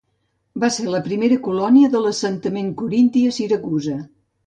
[0.63, 4.05] Va ser la primera colònia de l'assentament corinti a Siracusa.